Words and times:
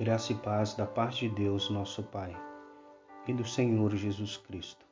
Graça 0.00 0.32
e 0.32 0.34
paz 0.34 0.72
da 0.72 0.86
parte 0.86 1.28
de 1.28 1.34
Deus, 1.34 1.68
nosso 1.68 2.02
Pai, 2.02 2.34
e 3.28 3.34
do 3.34 3.44
Senhor 3.44 3.94
Jesus 3.94 4.38
Cristo. 4.38 4.86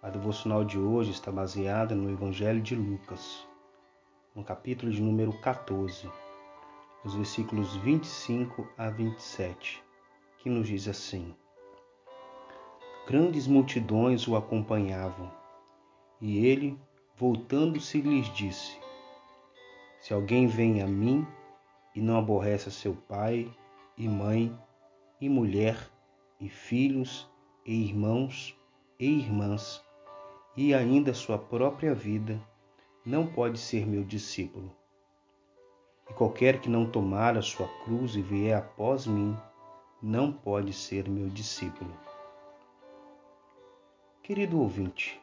A 0.00 0.08
devocional 0.08 0.62
de 0.62 0.78
hoje 0.78 1.10
está 1.10 1.32
baseada 1.32 1.96
no 1.96 2.08
Evangelho 2.08 2.62
de 2.62 2.76
Lucas, 2.76 3.44
no 4.36 4.44
capítulo 4.44 4.92
de 4.92 5.02
número 5.02 5.32
14, 5.40 6.08
os 7.04 7.16
versículos 7.16 7.74
25 7.78 8.68
a 8.78 8.88
27, 8.88 9.82
que 10.38 10.48
nos 10.48 10.68
diz 10.68 10.86
assim: 10.86 11.34
Grandes 13.04 13.48
multidões 13.48 14.28
o 14.28 14.36
acompanhavam, 14.36 15.28
e 16.20 16.46
ele, 16.46 16.78
voltando-se, 17.16 18.00
lhes 18.00 18.32
disse: 18.32 18.78
Se 19.98 20.14
alguém 20.14 20.46
vem 20.46 20.82
a 20.82 20.86
mim 20.86 21.26
e 21.96 22.00
não 22.00 22.16
aborrece 22.16 22.70
seu 22.70 22.94
pai, 22.94 23.52
e 23.98 24.08
mãe, 24.08 24.56
e 25.20 25.28
mulher, 25.28 25.76
e 26.40 26.48
filhos, 26.48 27.28
e 27.66 27.84
irmãos, 27.84 28.56
e 28.96 29.06
irmãs, 29.06 29.84
e 30.56 30.72
ainda 30.72 31.12
sua 31.12 31.36
própria 31.36 31.92
vida, 31.92 32.40
não 33.04 33.26
pode 33.26 33.58
ser 33.58 33.84
meu 33.84 34.04
discípulo. 34.04 34.72
E 36.08 36.12
qualquer 36.12 36.60
que 36.60 36.70
não 36.70 36.88
tomar 36.88 37.36
a 37.36 37.42
sua 37.42 37.66
cruz 37.84 38.14
e 38.14 38.22
vier 38.22 38.56
após 38.56 39.04
mim, 39.04 39.36
não 40.00 40.32
pode 40.32 40.72
ser 40.72 41.08
meu 41.08 41.28
discípulo. 41.28 41.92
Querido 44.22 44.60
ouvinte, 44.60 45.20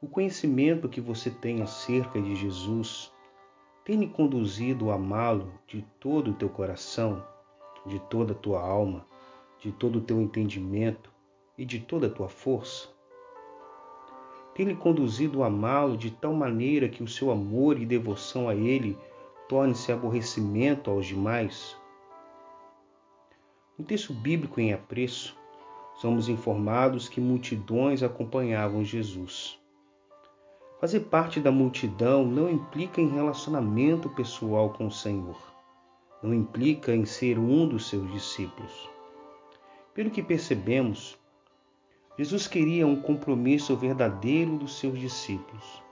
o 0.00 0.08
conhecimento 0.08 0.88
que 0.88 1.02
você 1.02 1.30
tem 1.30 1.60
acerca 1.60 2.18
de 2.18 2.34
Jesus 2.34 3.12
tem 3.84 3.96
lhe 3.96 4.08
conduzido 4.08 4.90
a 4.90 4.94
amá-lo 4.94 5.52
de 5.66 5.82
todo 6.00 6.30
o 6.30 6.34
teu 6.34 6.48
coração 6.48 7.22
de 7.84 7.98
toda 7.98 8.32
a 8.32 8.36
tua 8.36 8.60
alma, 8.60 9.04
de 9.58 9.72
todo 9.72 9.98
o 9.98 10.00
teu 10.00 10.20
entendimento 10.20 11.10
e 11.56 11.64
de 11.64 11.80
toda 11.80 12.06
a 12.06 12.10
tua 12.10 12.28
força? 12.28 12.88
Tem-lhe 14.54 14.76
conduzido 14.76 15.42
a 15.42 15.46
amá-lo 15.46 15.96
de 15.96 16.10
tal 16.10 16.34
maneira 16.34 16.88
que 16.88 17.02
o 17.02 17.08
seu 17.08 17.30
amor 17.30 17.78
e 17.80 17.86
devoção 17.86 18.48
a 18.48 18.54
ele 18.54 18.98
torne-se 19.48 19.90
aborrecimento 19.90 20.90
aos 20.90 21.06
demais? 21.06 21.76
No 23.78 23.84
texto 23.84 24.12
bíblico 24.12 24.60
em 24.60 24.72
apreço, 24.72 25.36
somos 25.96 26.28
informados 26.28 27.08
que 27.08 27.20
multidões 27.20 28.02
acompanhavam 28.02 28.84
Jesus. 28.84 29.58
Fazer 30.80 31.00
parte 31.00 31.40
da 31.40 31.50
multidão 31.50 32.26
não 32.26 32.50
implica 32.50 33.00
em 33.00 33.08
relacionamento 33.08 34.08
pessoal 34.10 34.70
com 34.70 34.86
o 34.86 34.90
Senhor 34.90 35.51
não 36.22 36.32
implica 36.32 36.94
em 36.94 37.04
ser 37.04 37.38
um 37.38 37.66
dos 37.66 37.88
seus 37.88 38.10
discípulos. 38.12 38.88
Pelo 39.92 40.10
que 40.10 40.22
percebemos, 40.22 41.18
Jesus 42.18 42.46
queria 42.46 42.86
um 42.86 43.00
compromisso 43.00 43.76
verdadeiro 43.76 44.56
dos 44.56 44.78
seus 44.78 44.98
discípulos. 44.98 45.82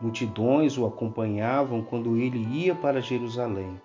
Multidões 0.00 0.76
o 0.76 0.84
acompanhavam 0.84 1.82
quando 1.82 2.16
ele 2.16 2.38
ia 2.38 2.74
para 2.74 3.00
Jerusalém. 3.00 3.80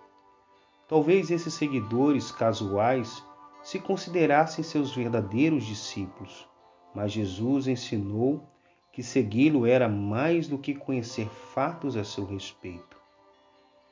Talvez 0.87 1.31
esses 1.31 1.53
seguidores 1.53 2.31
casuais 2.31 3.23
se 3.63 3.79
considerassem 3.79 4.63
seus 4.63 4.93
verdadeiros 4.93 5.63
discípulos, 5.63 6.47
mas 6.93 7.13
Jesus 7.13 7.67
ensinou 7.67 8.43
que 8.91 9.01
segui-lo 9.01 9.65
era 9.65 9.87
mais 9.87 10.47
do 10.47 10.57
que 10.57 10.75
conhecer 10.75 11.29
fatos 11.29 11.95
a 11.95 12.03
seu 12.03 12.25
respeito. 12.25 13.00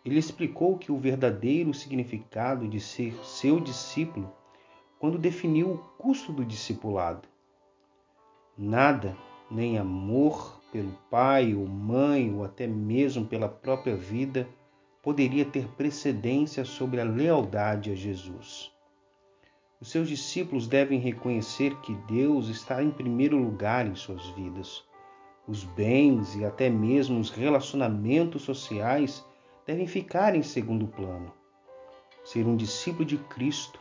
Ele 0.05 0.17
explicou 0.17 0.77
que 0.77 0.91
o 0.91 0.97
verdadeiro 0.97 1.73
significado 1.73 2.67
de 2.67 2.79
ser 2.79 3.13
seu 3.23 3.59
discípulo 3.59 4.31
quando 4.97 5.17
definiu 5.17 5.71
o 5.71 5.77
custo 5.97 6.31
do 6.31 6.43
discipulado. 6.45 7.27
Nada, 8.57 9.15
nem 9.49 9.77
amor 9.77 10.59
pelo 10.71 10.91
pai 11.09 11.55
ou 11.55 11.65
mãe 11.65 12.33
ou 12.33 12.43
até 12.43 12.67
mesmo 12.67 13.25
pela 13.25 13.49
própria 13.49 13.95
vida, 13.95 14.47
poderia 15.01 15.45
ter 15.45 15.67
precedência 15.69 16.65
sobre 16.65 16.99
a 16.99 17.05
lealdade 17.05 17.91
a 17.91 17.95
Jesus. 17.95 18.71
Os 19.81 19.89
seus 19.89 20.09
discípulos 20.09 20.67
devem 20.67 20.99
reconhecer 20.99 21.73
que 21.79 21.95
Deus 22.07 22.49
está 22.49 22.83
em 22.83 22.91
primeiro 22.91 23.37
lugar 23.37 23.87
em 23.87 23.95
suas 23.95 24.25
vidas. 24.31 24.83
Os 25.47 25.63
bens 25.63 26.35
e 26.35 26.43
até 26.43 26.69
mesmo 26.69 27.19
os 27.19 27.29
relacionamentos 27.29 28.41
sociais 28.41 29.25
devem 29.69 29.85
ficar 29.85 30.35
em 30.35 30.41
segundo 30.41 30.87
plano. 30.87 31.31
Ser 32.23 32.47
um 32.47 32.55
discípulo 32.55 33.05
de 33.05 33.19
Cristo 33.19 33.79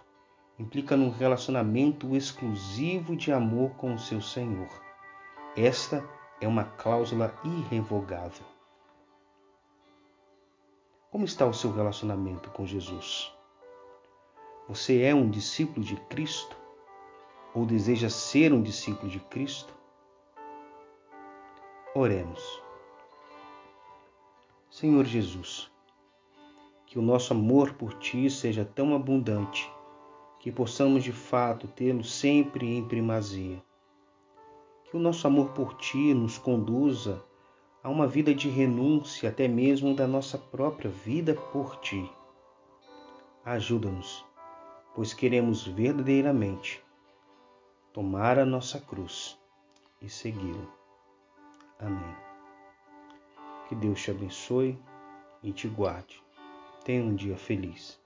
implica 0.58 0.98
num 0.98 1.08
relacionamento 1.08 2.14
exclusivo 2.14 3.16
de 3.16 3.32
amor 3.32 3.70
com 3.70 3.94
o 3.94 3.98
seu 3.98 4.20
Senhor. 4.20 4.68
Esta 5.56 6.06
é 6.42 6.46
uma 6.46 6.64
cláusula 6.64 7.34
irrevogável. 7.42 8.44
Como 11.10 11.24
está 11.24 11.46
o 11.46 11.54
seu 11.54 11.72
relacionamento 11.72 12.50
com 12.50 12.66
Jesus? 12.66 13.32
Você 14.68 15.00
é 15.00 15.14
um 15.14 15.30
discípulo 15.30 15.86
de 15.86 15.96
Cristo? 15.96 16.54
Ou 17.54 17.64
deseja 17.64 18.10
ser 18.10 18.52
um 18.52 18.60
discípulo 18.60 19.10
de 19.10 19.20
Cristo? 19.20 19.72
Oremos. 21.94 22.62
Senhor 24.70 25.06
Jesus, 25.06 25.70
que 26.88 26.98
o 26.98 27.02
nosso 27.02 27.34
amor 27.34 27.74
por 27.74 27.92
Ti 27.98 28.30
seja 28.30 28.64
tão 28.64 28.94
abundante 28.94 29.70
que 30.40 30.50
possamos 30.50 31.04
de 31.04 31.12
fato 31.12 31.68
tê-lo 31.68 32.02
sempre 32.02 32.66
em 32.66 32.82
primazia. 32.82 33.62
Que 34.84 34.96
o 34.96 34.98
nosso 34.98 35.26
amor 35.26 35.50
por 35.50 35.74
Ti 35.74 36.14
nos 36.14 36.38
conduza 36.38 37.22
a 37.82 37.90
uma 37.90 38.06
vida 38.06 38.34
de 38.34 38.48
renúncia, 38.48 39.28
até 39.28 39.46
mesmo 39.46 39.94
da 39.94 40.06
nossa 40.06 40.38
própria 40.38 40.90
vida 40.90 41.34
por 41.34 41.76
Ti. 41.76 42.10
Ajuda-nos, 43.44 44.24
pois 44.94 45.12
queremos 45.12 45.66
verdadeiramente 45.66 46.82
tomar 47.92 48.38
a 48.38 48.46
nossa 48.46 48.80
cruz 48.80 49.38
e 50.00 50.08
segui-lo. 50.08 50.72
Amém. 51.78 52.16
Que 53.68 53.74
Deus 53.74 54.00
te 54.00 54.10
abençoe 54.10 54.78
e 55.42 55.52
te 55.52 55.68
guarde. 55.68 56.26
Tenha 56.88 57.04
um 57.04 57.14
dia 57.14 57.36
feliz. 57.36 58.00